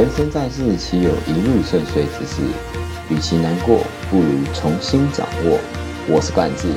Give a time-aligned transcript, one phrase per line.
[0.00, 2.40] 人生在世，岂有一路顺遂之事？
[3.10, 3.80] 与其难过，
[4.10, 5.58] 不如重新掌握。
[6.08, 6.68] 我是冠志，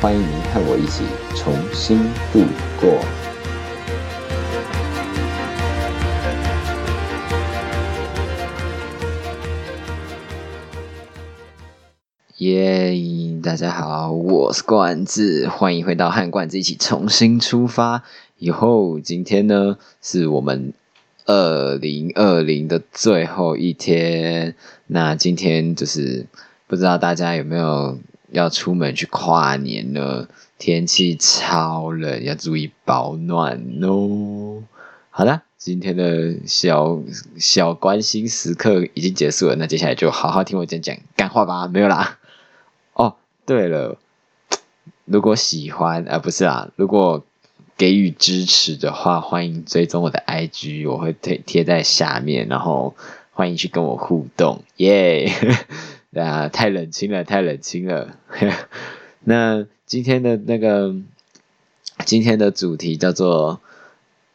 [0.00, 1.98] 欢迎您和我一起重新
[2.32, 2.40] 度
[2.80, 2.98] 过。
[12.38, 12.96] 耶！
[13.42, 18.02] 大家好，我是冠志，欢迎回到和冠志一起重新出发。
[18.38, 20.72] 以后今天呢，是我们。
[21.26, 24.54] 二零二零的最后一天，
[24.86, 26.24] 那今天就是
[26.68, 27.98] 不知道大家有没有
[28.30, 30.28] 要出门去跨年呢？
[30.56, 34.62] 天气超冷，要注意保暖哦。
[35.10, 37.00] 好的，今天的小
[37.38, 41.66] 小关心时刻已经结束了，那接下来就好好听我讲讲干话吧。
[41.66, 42.18] 没有啦。
[42.94, 43.98] 哦，对了，
[45.04, 47.24] 如果喜欢啊，不是啦，如果。
[47.76, 52.94] 给予支持的话，欢迎追踪我的 IG，我会贴贴在下面，然后
[53.32, 55.30] 欢迎去跟我互动，耶！
[56.16, 58.16] 啊，太冷清了，太冷清了。
[59.24, 60.94] 那今天的那个
[62.06, 63.60] 今天的主题叫做，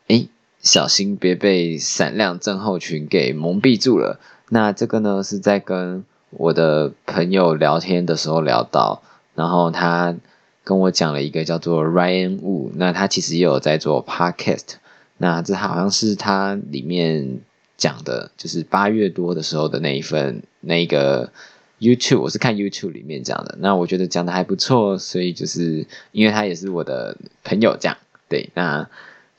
[0.07, 0.27] 哎，
[0.61, 4.19] 小心别被闪亮症候群给蒙蔽住了。
[4.49, 9.01] 那这个呢，是在跟我的朋友聊天的时候聊到，
[9.33, 10.15] 然后他。
[10.63, 14.75] 跟我讲了一个叫做 Ryan Wu，那他其实也有在做 Podcast，
[15.17, 17.39] 那这好像是他里面
[17.77, 21.31] 讲的，就是八月多的时候的那一份那个
[21.79, 27.97] YouTube，我是看 YouTube 里面讲的，那我觉得讲的还不错，所以就是因为他也是我的朋友这样，
[28.29, 28.87] 对，那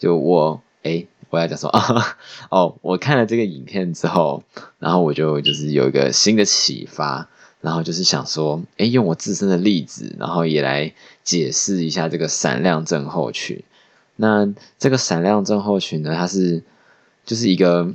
[0.00, 1.70] 就我哎，我要讲说，
[2.50, 4.42] 哦，我看了这个影片之后，
[4.80, 7.28] 然后我就就是有一个新的启发。
[7.62, 10.92] 然后就是想说，哎，用我自身的例子，然后也来
[11.24, 13.62] 解释一下这个闪亮症候群。
[14.16, 16.62] 那这个闪亮症候群呢，它是
[17.24, 17.94] 就是一个，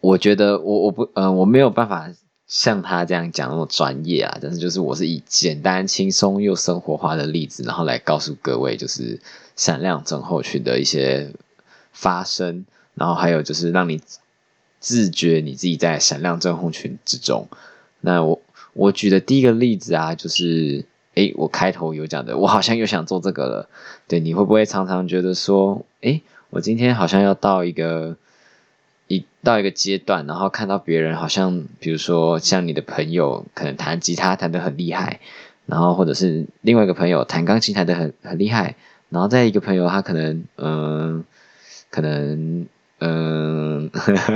[0.00, 2.10] 我觉得我我不嗯我没有办法
[2.46, 9.20] 像他这样讲那么专业啊，但是就是我是以简单轻松又生活化的例子，然后来告诉各位，就是
[9.54, 11.30] 闪亮症候群的一些
[11.92, 12.64] 发生，
[12.94, 14.00] 然后还有就是让你
[14.80, 17.46] 自觉你自己在闪亮症候群之中。
[18.00, 18.39] 那我
[18.80, 23.68] 我举的第一个例子啊，就是诶，我开头有讲的，我好像又想做这个了。
[24.08, 28.16] 对，你会不会常常觉得说，诶，我今天好像要到一个
[29.06, 35.20] 一到一个阶段，然后看到别人好像，比如说像你的朋友可能弹吉他弹得很厉害，
[35.66, 38.76] 然后或者是另外一个朋友弹钢琴弹得很很厉害，
[39.10, 41.22] 然后再一个朋友他可能嗯，
[41.90, 42.66] 可能
[43.00, 43.90] 嗯，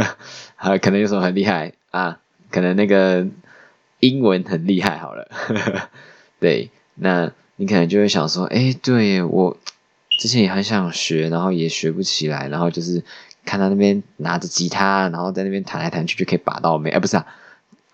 [0.54, 3.26] 还可能有什么很厉害啊，可能那个。
[4.04, 5.28] 英文很厉害，好了，
[6.38, 9.56] 对，那你可能就会想说，哎，对我
[10.18, 13.02] 之前也很想学，然后也学不起来，然后就是
[13.46, 17.26] 看他那边拿着吉他，然后在那边弹来弹去就可以把到妹，哎，不是啊，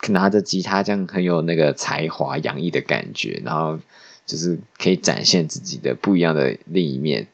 [0.09, 3.79] 拿着吉他这样很有那个才华洋溢的感觉，然后
[4.27, 7.29] 就是可以展现自己的不一样的另一面，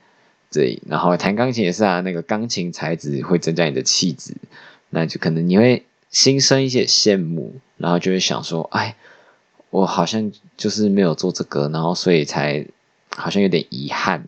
[0.52, 4.34] 对，然后弹钢琴也是啊，那个钢琴才子会增加你的气质，
[4.90, 5.85] 那就可能你会。
[6.10, 8.96] 心生一些羡慕，然后就会想说：“哎，
[9.70, 12.66] 我好像就是没有做这个，然后所以才
[13.14, 14.24] 好像有点遗憾，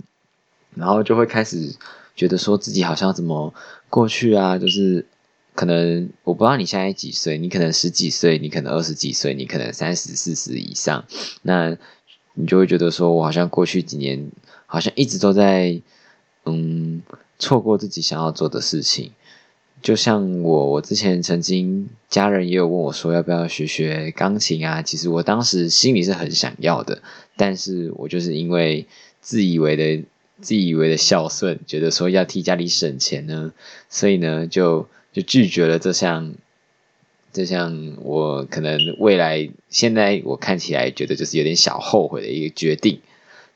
[0.74, 1.74] 然后就会开始
[2.14, 3.54] 觉得说自己好像怎么
[3.88, 5.06] 过去啊，就是
[5.54, 11.04] 可能我不知道你现在几岁，你可能十几岁，你可能二十几岁，你可能三十四十以上，
[11.42, 11.76] 那
[12.34, 14.30] 你就会觉得说我好像过去几年
[14.66, 15.80] 好像一直都在
[16.44, 17.02] 嗯
[17.38, 19.12] 错过自己想要做的事情。”
[19.80, 24.82] 就像我，我之前曾经家人也有问我说要不要学学钢琴啊？
[24.82, 27.00] 其实我当时心里是很想要的，
[27.36, 28.86] 但是我就是因为
[29.20, 30.04] 自以为的
[30.40, 33.52] 自以为的孝顺，觉得说要替家里省钱呢，
[33.88, 36.34] 所以呢就就拒绝了这项
[37.32, 43.00] 这项我可能未来现在我看起来觉得就是有点小后悔的一个决定，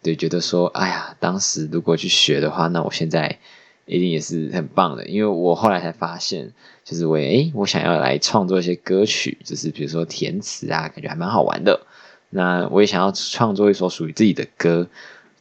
[0.02, 3.40] 对，觉得说哎呀，当时如果去学的话，那我现在。
[3.84, 6.52] 一定也是很棒的，因为我后来才发现，
[6.84, 11.84] 就是我诶，我想要来创作一些歌曲，就是比如说填词啊，感觉还蛮好玩的。
[12.30, 14.86] 那我也想要创作一首属于自己的歌，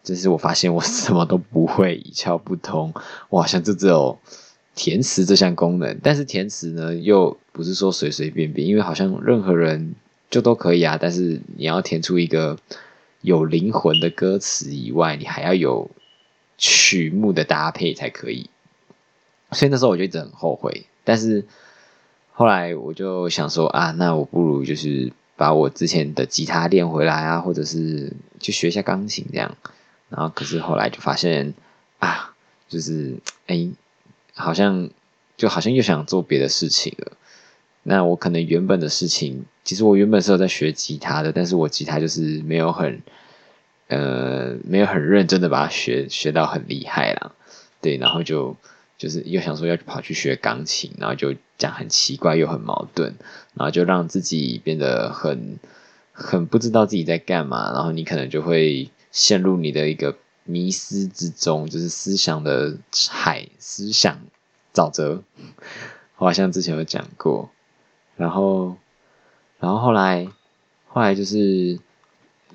[0.04, 2.92] 就是我发现我 什么都不会，一窍不通，
[3.30, 4.18] 我好像就只有
[4.74, 6.00] 填词这项功能。
[6.02, 9.94] 但是填词呢，又不是说随随便便，因为好像任何人
[10.30, 10.98] 就都可以啊。
[11.00, 12.58] 但是你要填出一个
[13.22, 15.90] 有灵魂的歌词以外，你还要有。
[16.62, 18.48] 曲目的搭配才可以，
[19.52, 20.86] 所以那时候我就一直很后悔。
[21.04, 21.44] 但是
[22.32, 29.58] 后来我就想说啊，那我不如就是把我之前的吉他练回来啊，或者是去学一下钢琴这样。
[30.10, 31.56] 然后可是后来就发现
[31.98, 32.36] 啊，
[32.70, 33.18] 就是
[33.48, 33.68] 哎，
[34.36, 34.92] 好像
[35.38, 37.14] 就好像又想做别的事情了。
[37.82, 43.02] 那我可能原本的事情，其实我原本是有在学吉他的，但是我吉他就是没有很，
[43.92, 47.34] 呃，没有很认真的把它学学到很厉害啦。
[47.82, 48.56] 对，然后就
[48.98, 53.16] 就是又想说要跑去学钢琴，然后就讲很奇怪又很矛盾，
[53.54, 55.60] 然后就让自己变得很
[56.14, 60.16] 很不知道自己在干嘛，然后你可能就会陷入你的一个
[60.46, 62.78] 迷思之中，就是思想的
[63.10, 64.20] 海，思想
[64.74, 65.22] 沼泽。
[66.16, 67.50] 我好像之前有讲过。
[68.16, 68.78] 然后，
[69.60, 70.28] 然后后来，
[70.88, 71.80] 后来就是，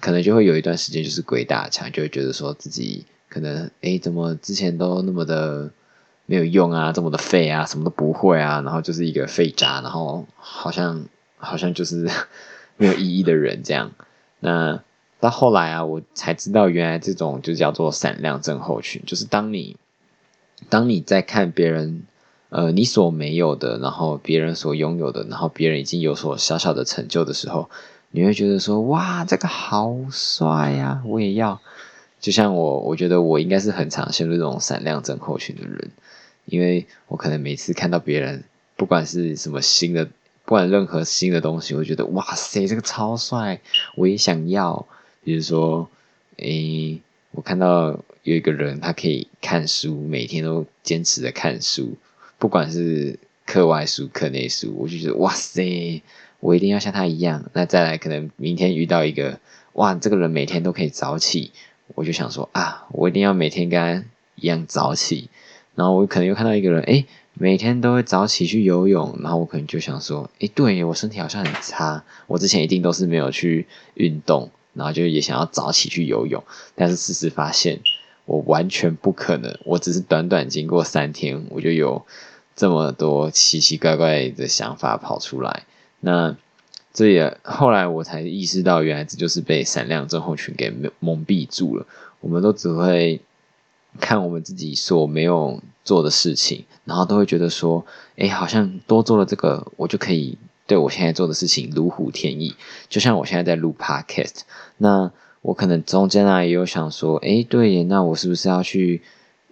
[0.01, 5.71] 可能就会有一段时间就是鬼打墙，就会觉得说自己可能，哎，怎么之前都那么的
[6.27, 11.05] 没有用啊，这么的废啊，什么都不会啊，然后就是一个废渣，然后好像
[11.37, 12.09] 好像就是
[12.77, 13.93] 没有意义的人这样。
[14.41, 14.83] 那
[15.21, 19.77] 到后来啊，我才知道原来这种就叫做闪亮症候群，就是当你
[20.69, 22.03] 当你在看别人。
[22.49, 27.69] 呃，你所没有的，然后别人所拥有的，然后别人已经有所小小的成就的时候，
[28.17, 31.61] 你会觉得说，哇，这个好帅呀，我也要。
[32.19, 35.91] 就像我，我觉得我应该是很常陷入这种闪亮症候群的人，
[36.47, 38.43] 因为我可能每次看到别人，
[38.75, 40.07] 不管是什么新的，
[40.47, 43.61] 不管任何新的东西，我觉得哇塞，这个超帅，
[43.97, 44.87] 我也想要。
[45.23, 45.87] 比如说，
[46.39, 47.03] 诶，
[47.33, 51.99] 我看到有一个人，他可以看书，每天都坚持的看书。
[52.39, 56.03] 不管是课外书、课内书，我就觉得哇塞，
[56.41, 57.51] 我一定要像他一样。
[57.53, 59.41] 那再来，可能明天遇到一个
[59.73, 61.53] 哇，这个人每天都可以早起，
[61.95, 64.05] 我就想说啊，我一定要每天跟他
[64.35, 65.29] 一样早起。
[65.75, 67.05] 然后我可能又看到一个人，哎，
[67.35, 76.43] 每天都会早起去游泳，然后我可能就想说，哎，对我身体好像很差，我之前一定都是没有去运动，然后就也想要早起去游泳，
[76.75, 77.81] 但是事实发现。
[78.25, 82.05] 我完全不可能，我只是短短经过三天，我就有
[82.57, 85.63] 这么多奇奇怪怪的想法跑出来。
[86.01, 86.37] 那
[86.93, 91.87] 这也后来我才意识到，原来这就是被闪亮症候群给蒙蔽住了。
[92.21, 93.21] 我们都只会
[94.01, 97.85] 看我们自己所没有做的事情，然后都会觉得说，
[98.17, 102.55] 哎，好像多做了这个，我就可以对我现在做的事情如虎添翼。
[102.89, 104.41] 就像我现在在录 Podcast，
[104.79, 105.11] 那。
[105.43, 109.01] 我可能中间啊也有想说，哎，对耶，那我是不是要去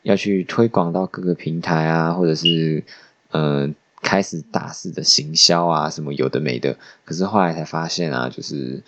[0.02, 2.82] 要去推广到各个平台啊，或者是
[3.30, 6.76] 嗯开始大肆的行销啊，什么有的没的。
[7.04, 8.82] 可是后来才发现啊，就是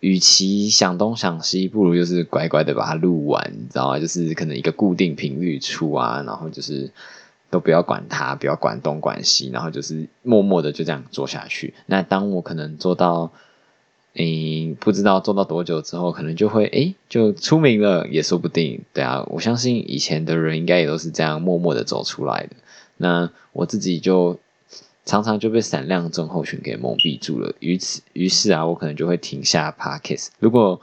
[0.00, 3.98] 与其想东想西，不如就是乖乖的把它录完，你知道吗？
[3.98, 6.90] 就是可能一个固定频率出啊，然后就是
[7.50, 11.74] 都不要管它，不要管东管西，然后就是默默的就这样做下去。
[11.84, 13.32] 那当我可能做到。
[14.18, 18.80] 嗯，不知道做到多久之后，可能就会诶就出名了，也说不定。
[18.94, 22.56] 对啊，我相信以前的人应该也都是这样默默的走出来的。
[22.96, 24.38] 那我自己就
[25.04, 27.54] 常常就被闪亮症候群给蒙蔽住了。
[27.60, 30.28] 于此，于是啊，我可能就会停下 Parkes。
[30.38, 30.80] 如果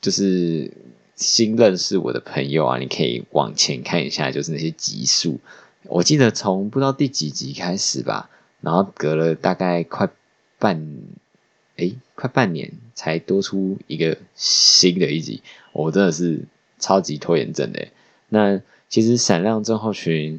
[0.00, 0.72] 就是
[1.16, 5.40] 新认识我的朋友啊，你可以往前看一下，就是那些集数。
[5.84, 8.30] 我记得从不知道第几集开始吧，
[8.60, 10.08] 然后隔了大概快
[10.58, 10.86] 半。
[11.78, 15.42] 哎，快半年才多出一个新的一集，
[15.72, 16.44] 我真的是
[16.78, 17.88] 超级拖延症的。
[18.28, 18.60] 那
[18.90, 20.38] 其实闪亮症候群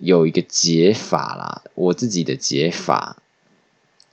[0.00, 3.16] 有一个解法啦，我自己的解法，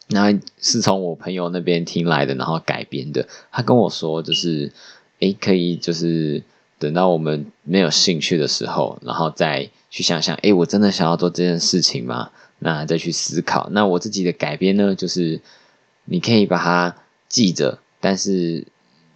[0.09, 3.27] 那是从我朋友那边听来的，然后改编的。
[3.51, 4.71] 他跟我说，就是
[5.19, 6.43] 哎，可以就是
[6.77, 12.29] 等到我们没有兴趣的时候，然后再去想想，哎，我真的想要做这件事情吗？
[12.59, 13.69] 那再去思考。
[13.71, 15.41] 那我自己的改编呢，就是。
[16.09, 16.95] 你可以把它
[17.27, 18.65] 记着，但是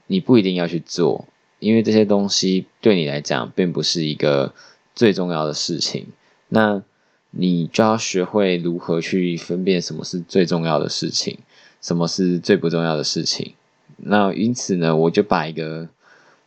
[0.07, 1.25] 你不一定要去做，
[1.59, 4.53] 因为这些东西对你来讲并不是一个
[4.93, 6.07] 最重要的事情。
[6.53, 6.83] 那
[7.31, 11.39] 你就要学会如何去分辨什么是最重要的事情，
[11.81, 13.55] 什么是最不重要的事情。
[13.97, 15.89] 那因此呢，我就把一个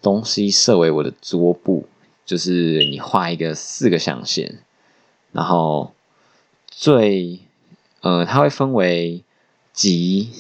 [0.00, 1.88] 东西设为我的桌布，
[2.24, 4.58] 就是你画一个四个象限，
[5.32, 5.92] 然后
[6.68, 7.40] 最
[8.00, 9.24] 呃，它会分为。
[9.74, 10.30] 急，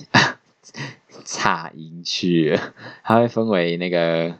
[1.24, 2.56] 差音区，
[3.02, 4.36] 它会分为那个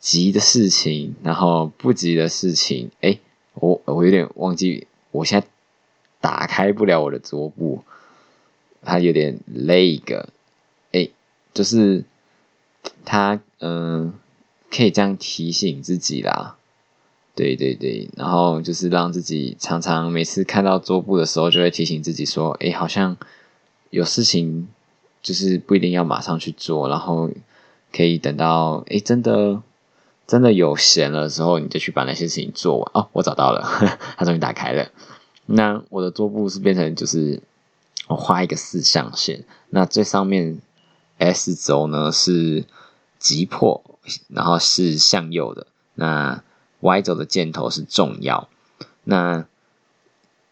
[0.00, 2.90] 急的事情，然后不急的事情。
[3.00, 3.20] 哎，
[3.54, 5.46] 我我有点忘记，我现在
[6.20, 7.82] 打开不了我的桌布，
[8.82, 10.28] 它有点累个。
[10.92, 11.08] 哎，
[11.52, 12.04] 就是
[13.04, 14.12] 它，嗯，
[14.70, 16.56] 可以这样提醒自己啦。
[17.34, 23.16] 对对对，然后就是让自己常常每次看到桌布的时候，就会提醒自己说，哎，好像。
[23.90, 24.66] 有事情
[25.22, 27.30] 就是不一定要马上去做，然后
[27.92, 29.62] 可以等到哎真的
[30.26, 32.90] 真的有闲了之后，你就去把那些事情做完。
[32.94, 33.62] 哦，我找到了，
[34.16, 34.90] 它终于打开了。
[35.46, 37.42] 那我的桌布是变成就是
[38.08, 40.60] 我画一个四象限，那最上面
[41.18, 42.64] S 轴呢是
[43.18, 43.84] 急迫，
[44.28, 46.42] 然后是向右的，那
[46.80, 48.48] Y 轴的箭头是重要，
[49.04, 49.46] 那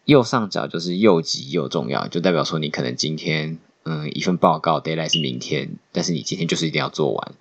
[0.05, 7.31] 右上角就是又急又重要，就代表说你可能今天嗯一份报告 deadline 是明天，但是你今天就是一定要做完，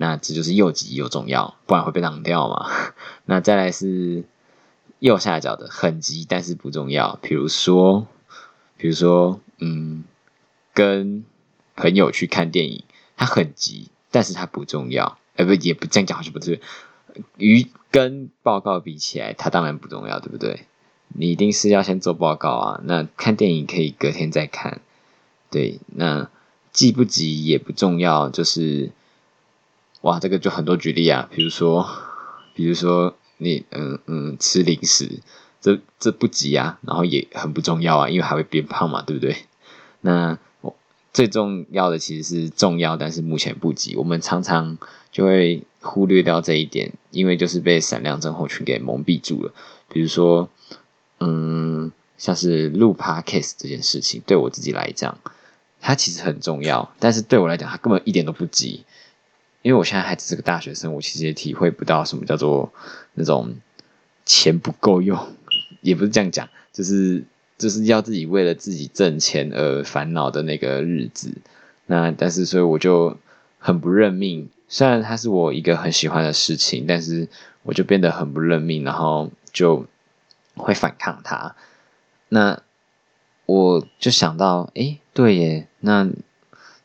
[0.00, 2.70] 那这就是又急又重要，不然会被挡掉嘛。
[3.26, 4.22] 那再来是
[5.00, 8.06] 右下角的很急但是不重要，比如说
[8.76, 10.04] 比如说嗯
[10.72, 11.24] 跟
[11.74, 12.84] 朋友去看电影，
[13.16, 16.60] 它很急，但是它不重要，哎不也不这样讲好像不对。
[17.36, 20.66] 与跟报告比起来，它当然不重要，对不对？
[21.08, 22.80] 你一定是要先做报告啊。
[22.84, 24.80] 那看电影可以隔天再看，
[25.50, 25.80] 对。
[25.86, 26.30] 那
[26.70, 28.92] 急不急也不重要，就是
[30.02, 31.28] 哇，这个就很多举例啊。
[31.30, 31.88] 比如说，
[32.54, 35.20] 比如说你嗯嗯吃零食，
[35.60, 39.36] 这这不急啊，然后也很不重要啊，因为还会变胖嘛，对不对？
[40.00, 40.76] 那我
[41.12, 43.96] 最重要的其实是重要，但是目前不急。
[43.96, 44.78] 我们常常
[45.10, 45.62] 就会。
[45.80, 49.54] 忽略掉这一点，因为就是被闪亮症候群给蒙蔽住了。
[49.88, 50.50] 比如说，
[51.20, 55.16] 嗯，像是录 podcast 这件事情，对我自己来讲，
[55.80, 58.84] 它其实很重要，但是对我来讲，它根本一点都不急。
[59.68, 62.72] 因为我现在还只是个大学生，我其实也体会不到什么叫做
[63.12, 63.54] 那种
[64.24, 65.28] 钱不够用，
[65.82, 67.22] 也不是这样讲，就是
[67.58, 71.34] 就是要自己为了自己挣钱而烦恼的那个日子。
[71.84, 73.18] 那但是，所以我就
[73.58, 74.48] 很不认命。
[74.68, 77.28] 虽然它是我一个很喜欢的事情，但是
[77.62, 79.84] 我就变得很不认命，然后就
[80.54, 81.54] 会反抗它。
[82.30, 82.62] 那
[83.44, 86.08] 我就想到，哎，对耶，那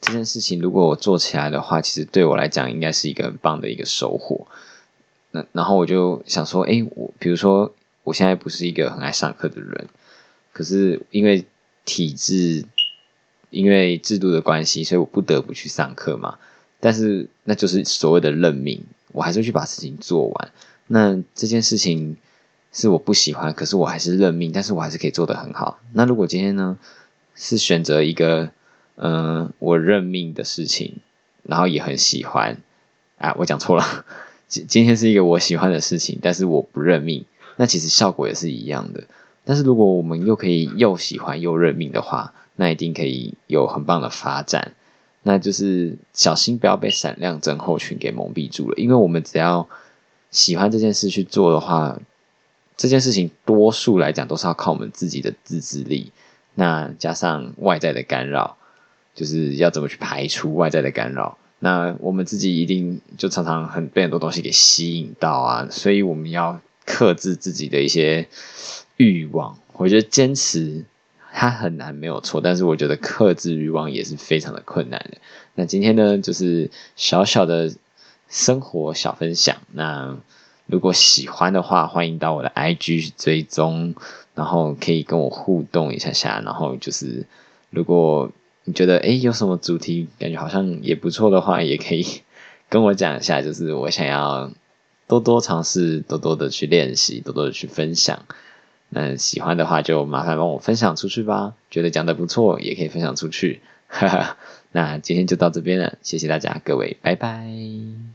[0.04, 4.48] 这件事情如果我做起来的话，其实对我来讲应该是一个很棒的一个收获。
[5.32, 9.88] 那然后我就想说，哎，我比如说我现在不是一个很爱上课的人，
[10.52, 11.46] 可是因为
[11.86, 12.66] 体制、
[13.50, 16.38] 因为制度的关系，所以我不得不去上课嘛。
[16.80, 18.84] 但是那就是所谓的认命，
[19.14, 20.52] 我还是去把事情做完。
[20.88, 22.18] 那这件事情
[22.74, 25.80] 是我不喜欢，可是我还是认命，但是我还是可以做得很好。
[25.94, 26.78] 那如果今天呢
[27.34, 28.52] 是选择一个
[28.96, 30.98] 嗯我认命的事情，
[31.44, 32.58] 然后也很喜欢
[33.18, 34.06] 啊，我讲错了，
[34.48, 39.04] 今今天是一个我喜欢的事情，但是我不认命，那其实效果也是一样的。
[39.46, 44.74] 但是如果我们又可以又喜欢又认命的话，那一定可以有很棒的发展。
[45.26, 49.68] 那就是小心不要被闪亮症候群给蒙蔽住了，因为我们只要
[50.32, 51.98] 喜欢这件事去做的话，
[52.76, 56.12] 这件事情多数来讲都是要靠我们自己的自制力，
[56.56, 58.58] 那加上外在的干扰，
[59.14, 61.38] 就是要怎么去排除外在的干扰。
[61.60, 68.28] 那我们自己一定就常常很被很多东西给吸引到啊，所以我们要克制自己的一些
[68.98, 69.58] 欲望。
[69.74, 70.86] 我觉得坚持。
[71.36, 75.18] 它很难没有错，但是我觉得克制欲望也是非常的困难的。
[75.56, 77.74] 那今天呢，就是小小的
[78.30, 79.58] 生活小分享。
[79.72, 80.16] 那
[80.68, 83.96] 如果喜欢的话，欢迎到我的 IG 追踪，
[84.36, 86.40] 然后可以跟我互动一下下。
[86.46, 87.26] 然后就是
[87.72, 88.32] 如果
[88.66, 92.06] 你觉得诶有什么主题感觉好像也不错的话，也可以
[92.70, 93.42] 跟我讲一下。
[93.42, 94.52] 就是我想要
[95.08, 98.26] 多多尝试，多多的去练习，多多的去分享。
[98.90, 104.38] 那喜欢的话就麻烦帮我分享出去吧，觉得讲的不错也可以分享出去，哈哈。
[104.72, 108.04] 那今天就到这边了，谢谢大家，各位，拜拜。